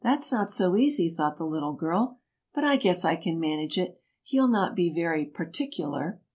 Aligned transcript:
]"That's 0.03 0.31
not 0.31 0.49
so 0.49 0.77
easy," 0.77 1.09
thought 1.09 1.37
the 1.37 1.45
little 1.45 1.73
girl, 1.73 2.17
"but 2.55 2.63
I 2.63 2.77
guess 2.77 3.05
I 3.05 3.15
can 3.15 3.39
manage 3.39 3.77
it 3.77 4.01
he'll 4.23 4.47
not 4.47 4.75
be 4.75 4.91
very 4.91 5.25
par 5.25 5.45
tic 5.45 5.77
u 5.77 5.85
lar." 5.89 6.19